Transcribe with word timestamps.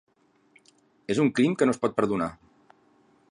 És 1.15 1.21
un 1.25 1.29
crim 1.41 1.55
que 1.59 1.67
no 1.69 1.77
es 1.77 1.81
pot 1.85 1.95
perdonar. 1.99 2.31